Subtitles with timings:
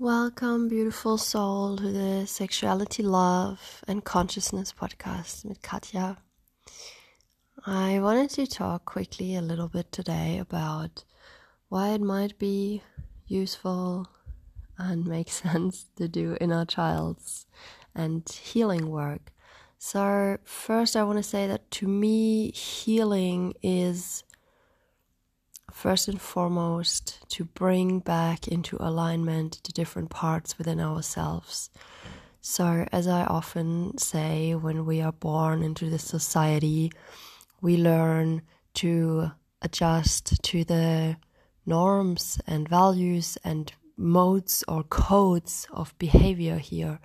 [0.00, 6.18] Welcome, beautiful soul, to the Sexuality, Love, and Consciousness podcast with Katya.
[7.66, 11.02] I wanted to talk quickly a little bit today about
[11.68, 12.84] why it might be
[13.26, 14.06] useful
[14.78, 17.46] and make sense to do inner child's
[17.92, 19.32] and healing work.
[19.78, 24.22] So, first, I want to say that to me, healing is
[25.78, 31.70] first and foremost to bring back into alignment the different parts within ourselves.
[32.40, 36.90] So, as I often say, when we are born into this society,
[37.60, 38.42] we learn
[38.74, 39.30] to
[39.62, 41.16] adjust to the
[41.64, 46.98] norms and values and modes or codes of behavior here.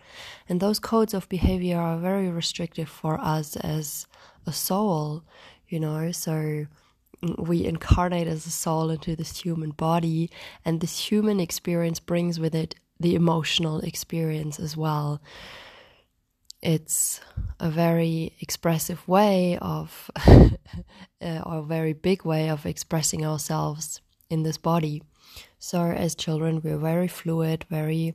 [0.49, 4.07] And those codes of behavior are very restrictive for us as
[4.47, 5.23] a soul,
[5.67, 6.11] you know.
[6.11, 6.65] So,
[7.37, 10.29] we incarnate as a soul into this human body,
[10.65, 15.21] and this human experience brings with it the emotional experience as well.
[16.61, 17.19] It's
[17.59, 20.49] a very expressive way of, uh,
[21.19, 25.03] or a very big way of expressing ourselves in this body.
[25.59, 28.13] So, as children, we're very fluid, very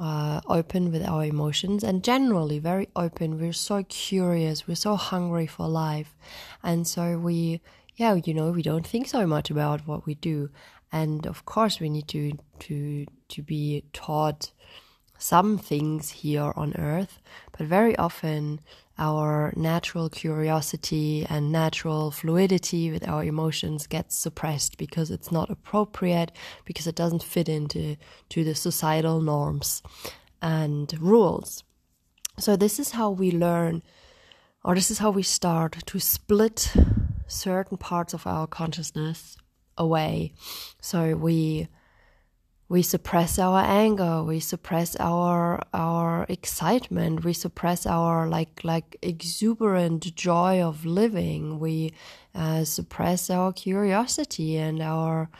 [0.00, 3.38] uh, open with our emotions, and generally very open.
[3.38, 6.14] We're so curious, we're so hungry for life,
[6.62, 7.60] and so we
[7.98, 10.50] yeah, you know, we don't think so much about what we do.
[10.92, 14.52] And of course, we need to to to be taught
[15.18, 17.18] some things here on earth,
[17.56, 18.60] but very often
[18.98, 26.30] our natural curiosity and natural fluidity with our emotions gets suppressed because it's not appropriate,
[26.64, 27.96] because it doesn't fit into
[28.28, 29.82] to the societal norms
[30.40, 31.64] and rules.
[32.38, 33.82] So this is how we learn,
[34.64, 36.72] or this is how we start to split
[37.28, 39.36] certain parts of our consciousness
[39.76, 40.32] away.
[40.80, 41.68] So we
[42.70, 50.14] we suppress our anger, we suppress our our excitement, we suppress our like like exuberant
[50.14, 51.58] joy of living.
[51.58, 51.94] We
[52.34, 55.30] uh, suppress our curiosity and our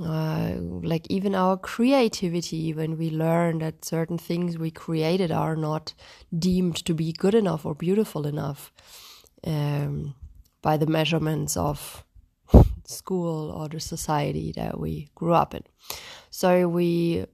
[0.00, 5.94] uh, like even our creativity when we learn that certain things we created are not
[6.38, 8.72] deemed to be good enough or beautiful enough.
[9.44, 10.14] Um,
[10.62, 12.04] by the measurements of
[12.84, 15.62] school or the society that we grew up in.
[16.30, 17.26] So we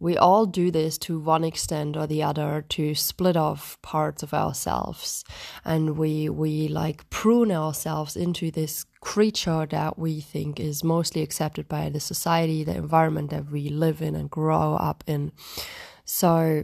[0.00, 4.32] we all do this to one extent or the other to split off parts of
[4.32, 5.24] ourselves
[5.64, 11.68] and we we like prune ourselves into this creature that we think is mostly accepted
[11.68, 15.30] by the society the environment that we live in and grow up in
[16.04, 16.62] so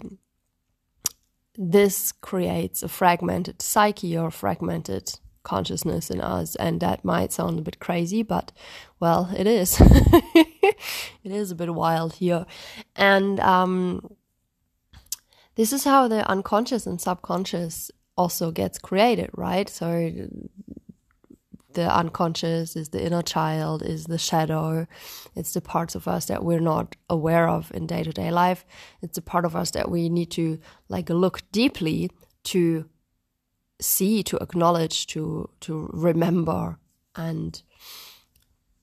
[1.58, 6.56] this creates a fragmented psyche or fragmented consciousness in us.
[6.56, 8.52] And that might sound a bit crazy, but
[9.00, 9.80] well, it is.
[9.80, 10.76] it
[11.24, 12.44] is a bit wild here.
[12.94, 14.14] And um,
[15.54, 19.68] this is how the unconscious and subconscious also gets created, right?
[19.68, 20.12] So
[21.76, 24.86] the unconscious is the inner child, is the shadow.
[25.36, 28.64] It's the parts of us that we're not aware of in day to day life.
[29.02, 30.58] It's a part of us that we need to
[30.88, 32.10] like look deeply
[32.44, 32.88] to
[33.80, 36.78] see, to acknowledge, to to remember,
[37.14, 37.62] and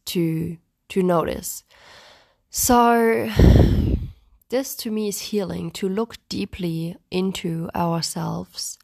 [0.06, 0.58] to
[0.90, 1.64] to notice.
[2.50, 3.30] So
[4.50, 8.78] this to me is healing to look deeply into ourselves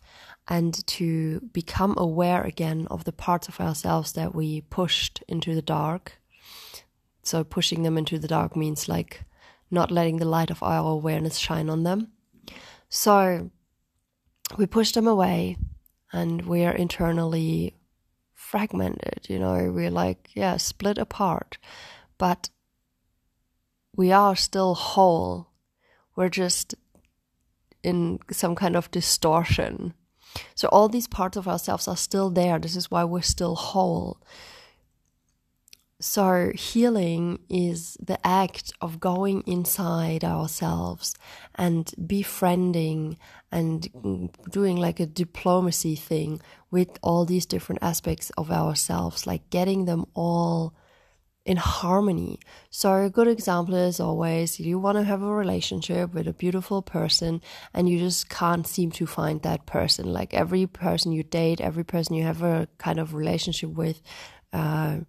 [0.47, 5.61] and to become aware again of the parts of ourselves that we pushed into the
[5.61, 6.19] dark.
[7.21, 9.25] So pushing them into the dark means like
[9.69, 12.07] not letting the light of our awareness shine on them.
[12.89, 13.51] So
[14.57, 15.57] we push them away
[16.11, 17.75] and we are internally
[18.33, 21.57] fragmented, you know, we're like, yeah, split apart,
[22.17, 22.49] but
[23.95, 25.49] we are still whole.
[26.15, 26.75] We're just
[27.83, 29.93] in some kind of distortion.
[30.55, 32.59] So all these parts of ourselves are still there.
[32.59, 34.21] This is why we're still whole.
[36.01, 41.13] So, healing is the act of going inside ourselves
[41.55, 43.17] and befriending
[43.51, 46.39] and doing like a diplomacy thing
[46.71, 50.73] with all these different aspects of ourselves, like getting them all
[51.45, 52.39] in harmony.
[52.69, 56.81] So, a good example is always you want to have a relationship with a beautiful
[56.81, 57.41] person
[57.73, 60.13] and you just can't seem to find that person.
[60.13, 64.01] Like every person you date, every person you have a kind of relationship with,
[64.53, 64.99] uh,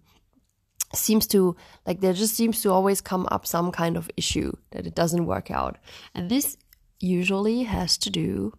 [0.93, 1.55] seems to
[1.85, 5.25] like there just seems to always come up some kind of issue that it doesn't
[5.25, 5.77] work out.
[6.13, 6.57] And this
[6.99, 8.53] usually has to do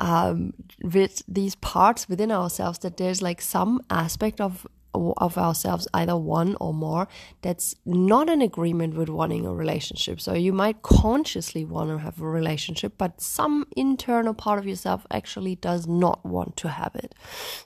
[0.00, 6.16] um, with these parts within ourselves that there's like some aspect of of ourselves, either
[6.16, 7.08] one or more,
[7.40, 10.20] that's not in agreement with wanting a relationship.
[10.20, 15.06] So you might consciously want to have a relationship, but some internal part of yourself
[15.10, 17.14] actually does not want to have it.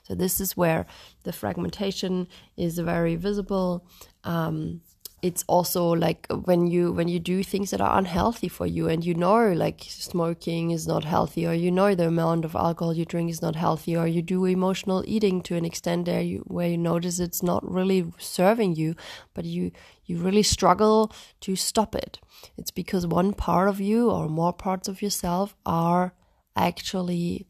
[0.03, 0.85] So this is where
[1.23, 3.85] the fragmentation is very visible.
[4.23, 4.81] Um,
[5.23, 9.03] it's also like when you when you do things that are unhealthy for you and
[9.03, 13.03] you know like smoking is not healthy or you know the amount of alcohol you
[13.03, 16.67] drink is not healthy or you do emotional eating to an extent there you, where
[16.69, 18.95] you notice it's not really serving you
[19.33, 19.71] but you
[20.07, 21.11] you really struggle
[21.41, 22.19] to stop it.
[22.57, 26.13] It's because one part of you or more parts of yourself are
[26.55, 27.45] actually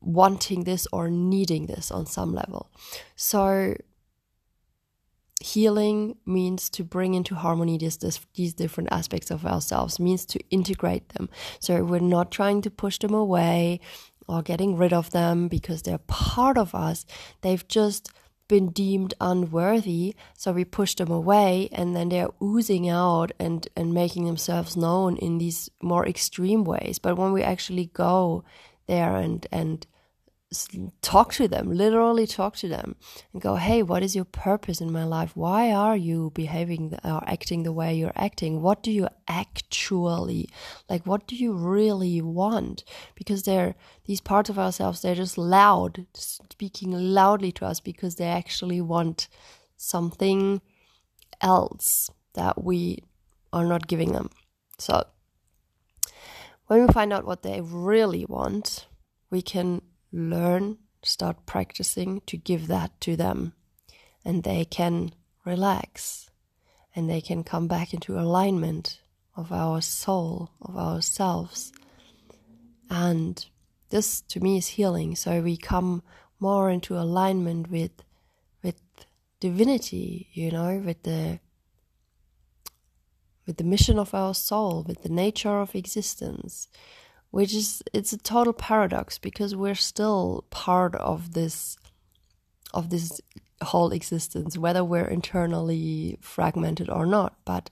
[0.00, 2.70] wanting this or needing this on some level.
[3.16, 3.74] So
[5.40, 10.40] healing means to bring into harmony these, this, these different aspects of ourselves means to
[10.50, 11.28] integrate them.
[11.58, 13.80] So we're not trying to push them away
[14.28, 17.06] or getting rid of them because they're part of us.
[17.40, 18.10] They've just
[18.48, 23.94] been deemed unworthy so we push them away and then they're oozing out and and
[23.94, 26.98] making themselves known in these more extreme ways.
[26.98, 28.42] But when we actually go
[28.88, 29.86] there and and
[31.00, 32.96] talk to them, literally talk to them
[33.32, 35.36] and go, hey, what is your purpose in my life?
[35.36, 38.60] Why are you behaving or acting the way you're acting?
[38.60, 40.48] What do you actually
[40.88, 41.06] like?
[41.06, 42.82] What do you really want?
[43.14, 43.76] Because they're
[44.06, 49.28] these parts of ourselves, they're just loud, speaking loudly to us because they actually want
[49.76, 50.60] something
[51.40, 53.04] else that we
[53.52, 54.30] are not giving them.
[54.78, 55.04] So
[56.66, 58.86] when we find out what they really want,
[59.30, 59.82] we can
[60.12, 63.52] learn, start practicing to give that to them.
[64.24, 65.12] And they can
[65.44, 66.30] relax
[66.94, 69.00] and they can come back into alignment
[69.36, 71.72] of our soul, of ourselves.
[72.90, 73.44] And
[73.90, 75.14] this to me is healing.
[75.16, 76.02] So we come
[76.38, 78.02] more into alignment with
[78.62, 78.80] with
[79.38, 81.40] divinity, you know, with the
[83.46, 86.68] with the mission of our soul, with the nature of existence,
[87.30, 91.76] which is it's a total paradox because we're still part of this
[92.72, 93.20] of this
[93.62, 97.36] whole existence whether we're internally fragmented or not.
[97.44, 97.70] But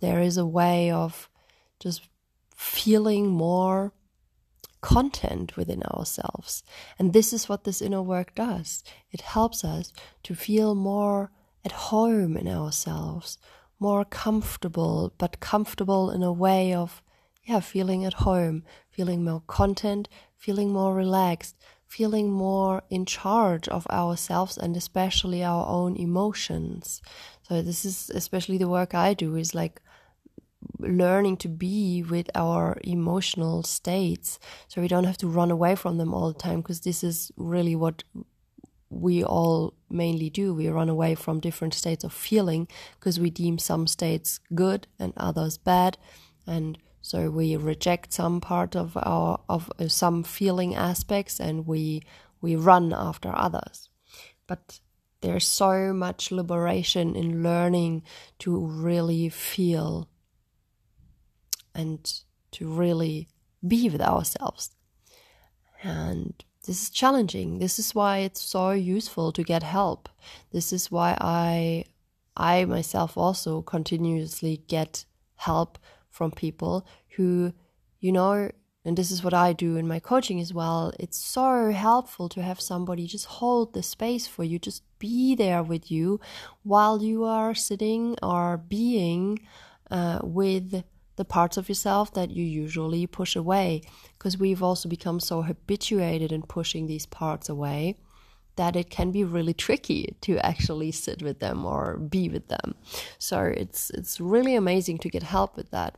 [0.00, 1.28] there is a way of
[1.78, 2.08] just
[2.54, 3.92] feeling more
[4.80, 6.62] content within ourselves.
[6.98, 8.82] And this is what this inner work does.
[9.10, 9.92] It helps us
[10.22, 11.30] to feel more
[11.64, 13.38] at home in ourselves
[13.80, 17.02] more comfortable but comfortable in a way of
[17.44, 18.62] yeah feeling at home
[19.00, 21.56] feeling more content, feeling more relaxed,
[21.86, 27.00] feeling more in charge of ourselves and especially our own emotions.
[27.48, 29.80] So this is especially the work I do is like
[30.78, 34.38] learning to be with our emotional states
[34.68, 37.32] so we don't have to run away from them all the time because this is
[37.38, 38.04] really what
[38.90, 42.68] we all mainly do we run away from different states of feeling
[42.98, 45.96] because we deem some states good and others bad
[46.46, 46.76] and
[47.10, 52.04] so we reject some part of our of uh, some feeling aspects and we
[52.40, 53.88] we run after others.
[54.46, 54.78] But
[55.20, 58.04] there's so much liberation in learning
[58.38, 60.08] to really feel
[61.74, 62.00] and
[62.52, 63.26] to really
[63.66, 64.70] be with ourselves.
[65.82, 66.32] And
[66.64, 67.58] this is challenging.
[67.58, 70.08] This is why it's so useful to get help.
[70.52, 71.86] This is why I
[72.36, 75.76] I myself also continuously get help
[76.10, 76.86] from people
[77.16, 77.52] who,
[78.00, 78.50] you know,
[78.84, 80.92] and this is what I do in my coaching as well.
[80.98, 85.62] It's so helpful to have somebody just hold the space for you, just be there
[85.62, 86.20] with you
[86.62, 89.40] while you are sitting or being
[89.90, 90.82] uh, with
[91.16, 93.82] the parts of yourself that you usually push away.
[94.16, 97.96] Because we've also become so habituated in pushing these parts away
[98.56, 102.74] that it can be really tricky to actually sit with them or be with them.
[103.18, 105.96] So it's it's really amazing to get help with that.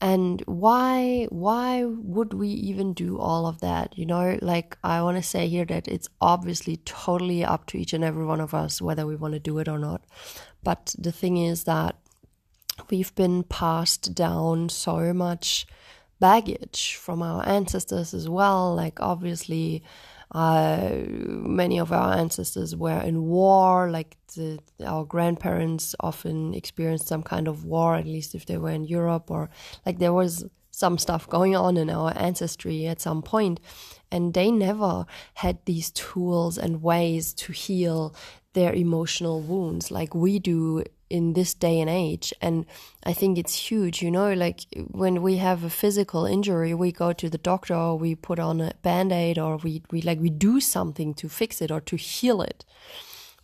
[0.00, 3.96] And why why would we even do all of that?
[3.96, 7.92] You know, like I want to say here that it's obviously totally up to each
[7.92, 10.04] and every one of us whether we want to do it or not.
[10.62, 11.96] But the thing is that
[12.90, 15.66] we've been passed down so much
[16.20, 19.82] baggage from our ancestors as well, like obviously
[20.32, 27.22] uh, many of our ancestors were in war, like the, our grandparents often experienced some
[27.22, 29.50] kind of war, at least if they were in Europe, or
[29.84, 33.60] like there was some stuff going on in our ancestry at some point,
[34.10, 38.14] and they never had these tools and ways to heal
[38.54, 42.32] their emotional wounds like we do in this day and age.
[42.40, 42.66] And
[43.04, 44.60] i think it's huge you know like
[45.02, 48.60] when we have a physical injury we go to the doctor or we put on
[48.60, 52.42] a band-aid or we, we like we do something to fix it or to heal
[52.42, 52.64] it.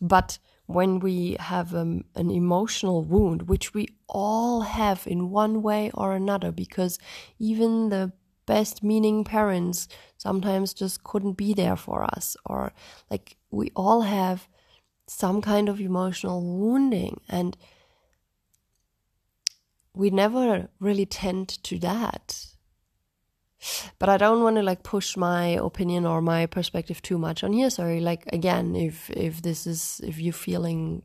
[0.00, 5.90] But when we have um, an emotional wound, which we all have in one way
[5.94, 6.98] or another, because
[7.38, 8.12] even the
[8.46, 12.72] best meaning parents sometimes just couldn't be there for us, or
[13.10, 14.46] like we all have
[15.08, 17.56] some kind of emotional wounding, and
[19.94, 22.48] we never really tend to that
[23.98, 27.52] but I don't want to like push my opinion or my perspective too much on
[27.52, 27.70] here.
[27.70, 31.02] Sorry, like again, if if this is if you're feeling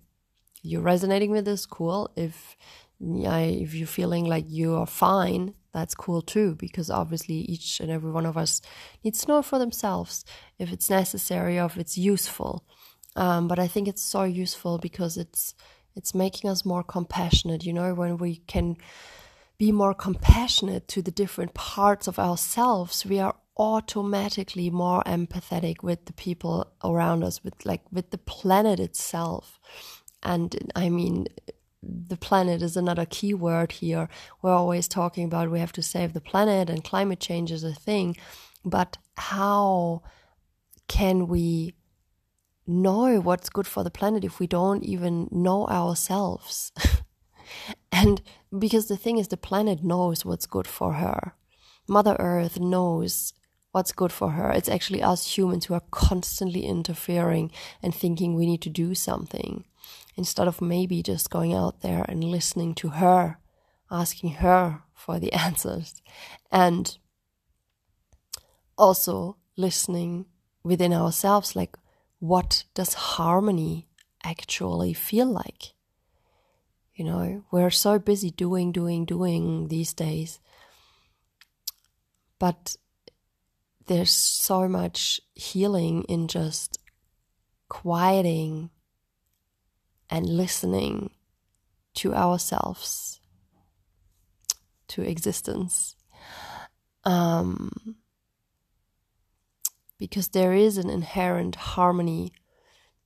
[0.62, 2.12] you're resonating with this, cool.
[2.16, 2.56] If
[3.00, 6.56] yeah, if you're feeling like you are fine, that's cool too.
[6.56, 8.62] Because obviously, each and every one of us
[9.04, 10.24] needs to know for themselves
[10.60, 12.66] if it's necessary or if it's useful.
[13.16, 15.54] Um, but I think it's so useful because it's
[15.96, 17.66] it's making us more compassionate.
[17.66, 18.78] You know, when we can
[19.58, 26.06] be more compassionate to the different parts of ourselves, we are automatically more empathetic with
[26.06, 29.60] the people around us, with like with the planet itself.
[30.24, 31.28] And I mean,
[31.84, 34.10] the planet is another key word here.
[34.42, 37.74] We're always talking about we have to save the planet and climate change is a
[37.74, 38.18] thing.
[38.66, 40.04] But how
[40.88, 41.76] can we
[42.66, 46.72] know what's good for the planet if we don't even know ourselves?
[47.92, 48.22] And
[48.58, 51.36] because the thing is, the planet knows what's good for her.
[51.88, 53.34] Mother Earth knows
[53.72, 54.52] what's good for her.
[54.52, 57.52] It's actually us humans who are constantly interfering
[57.82, 59.66] and thinking we need to do something
[60.16, 63.40] instead of maybe just going out there and listening to her,
[63.92, 66.02] asking her for the answers,
[66.52, 66.98] and
[68.78, 70.26] also listening
[70.64, 71.78] within ourselves like,
[72.24, 73.86] what does harmony
[74.24, 75.74] actually feel like?
[76.96, 80.40] You know, we're so busy doing, doing, doing these days.
[82.40, 82.78] But
[83.88, 86.80] there's so much healing in just
[87.68, 88.70] quieting
[90.10, 91.10] and listening
[91.96, 93.20] to ourselves,
[94.88, 95.98] to existence.
[97.04, 97.98] Um,
[100.10, 102.34] because there is an inherent harmony.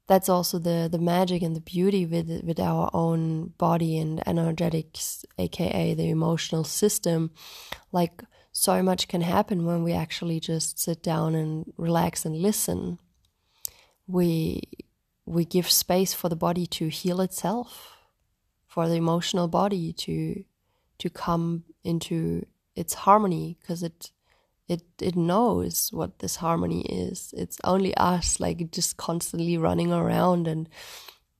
[0.08, 5.24] That's also the the magic and the beauty with with our own body and energetics
[5.38, 7.30] aka the emotional system.
[7.92, 12.98] Like so much can happen when we actually just sit down and relax and listen.
[14.08, 14.64] We
[15.28, 17.98] we give space for the body to heal itself
[18.66, 20.44] for the emotional body to
[20.98, 24.12] to come into its harmony because it
[24.68, 27.34] it it knows what this harmony is.
[27.38, 30.70] It's only us like just constantly running around and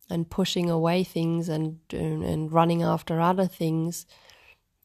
[0.10, 4.06] and pushing away things and and, running after other things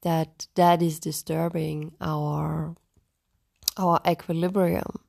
[0.02, 2.74] that that is disturbing our
[3.76, 5.00] our equilibrium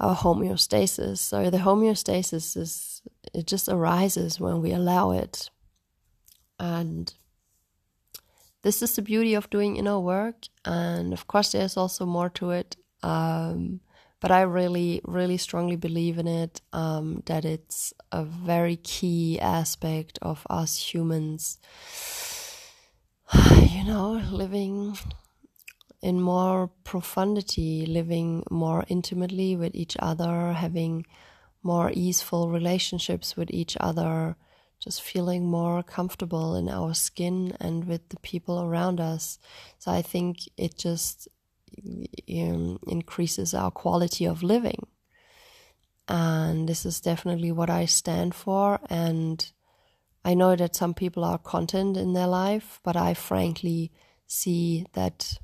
[0.00, 1.18] our homeostasis.
[1.18, 3.02] So the homeostasis is
[3.34, 5.50] it just arises when we allow it.
[6.58, 7.12] And
[8.62, 10.46] this is the beauty of doing inner work.
[10.64, 12.76] And of course, there's also more to it.
[13.02, 13.80] Um,
[14.20, 20.20] but I really, really strongly believe in it um, that it's a very key aspect
[20.22, 21.58] of us humans,
[23.68, 24.96] you know, living
[26.00, 31.04] in more profundity, living more intimately with each other, having
[31.64, 34.36] more easeful relationships with each other
[34.82, 39.38] just feeling more comfortable in our skin and with the people around us.
[39.78, 41.28] So I think it just
[42.28, 44.88] um, increases our quality of living.
[46.08, 48.80] And this is definitely what I stand for.
[48.90, 49.52] And
[50.24, 53.92] I know that some people are content in their life, but I frankly
[54.26, 55.38] see that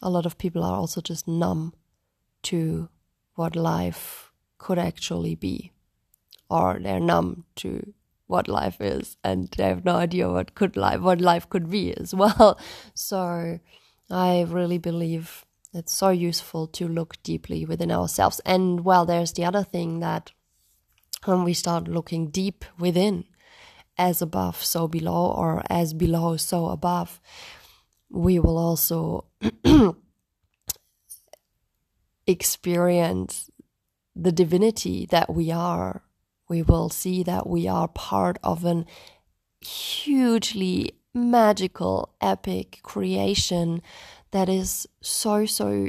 [0.00, 1.74] a lot of people are also just numb
[2.44, 2.88] to
[3.34, 5.72] what life could actually be,
[6.48, 7.92] or they're numb to
[8.26, 11.92] what life is and they have no idea what could life what life could be
[11.94, 12.58] as well.
[12.94, 13.58] So
[14.10, 18.40] i really believe it's so useful to look deeply within ourselves.
[18.44, 20.32] And well there's the other thing that
[21.24, 23.24] when we start looking deep within
[23.98, 27.20] as above so below or as below so above
[28.10, 29.26] we will also
[32.26, 33.50] experience
[34.14, 36.02] the divinity that we are
[36.52, 38.84] we will see that we are part of an
[39.62, 43.80] hugely magical, epic creation
[44.32, 45.88] that is so, so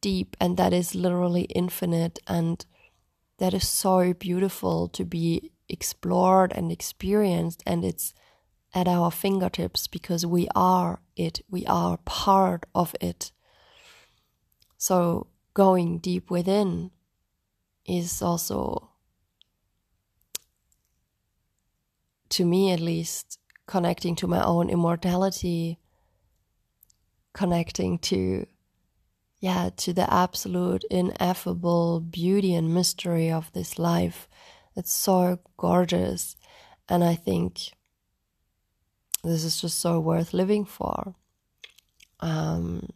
[0.00, 2.64] deep and that is literally infinite and
[3.38, 7.60] that is so beautiful to be explored and experienced.
[7.66, 8.14] And it's
[8.72, 13.32] at our fingertips because we are it, we are part of it.
[14.76, 16.92] So going deep within
[17.84, 18.87] is also
[22.30, 25.78] to me at least, connecting to my own immortality,
[27.32, 28.46] connecting to,
[29.40, 34.28] yeah, to the absolute ineffable beauty and mystery of this life.
[34.74, 36.36] It's so gorgeous.
[36.88, 37.72] And I think
[39.22, 41.14] this is just so worth living for.
[42.20, 42.88] Um,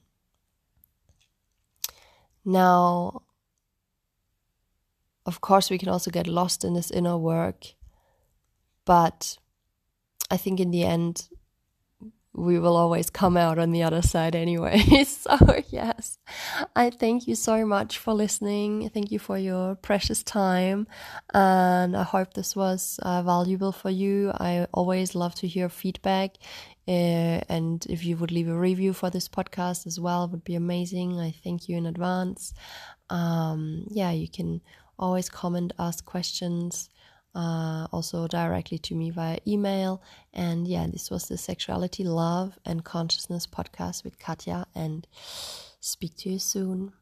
[2.44, 3.22] now,
[5.26, 7.74] of course, we can also get lost in this inner work,
[8.84, 9.38] but
[10.30, 11.28] I think in the end,
[12.34, 14.78] we will always come out on the other side anyway.
[15.04, 15.36] so,
[15.68, 16.18] yes,
[16.74, 18.88] I thank you so much for listening.
[18.88, 20.86] Thank you for your precious time.
[21.34, 24.32] And I hope this was uh, valuable for you.
[24.32, 26.36] I always love to hear feedback.
[26.88, 30.54] Uh, and if you would leave a review for this podcast as well, would be
[30.54, 31.20] amazing.
[31.20, 32.54] I thank you in advance.
[33.10, 34.62] Um, yeah, you can
[34.98, 36.88] always comment, ask questions
[37.34, 40.02] uh, also directly to me via email.
[40.32, 44.66] And yeah, this was the Sexuality, Love, and Consciousness podcast with Katya.
[44.74, 45.06] and
[45.80, 46.92] speak to you soon.